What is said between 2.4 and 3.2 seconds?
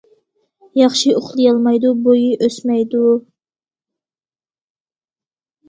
ئۆسمەيدۇ.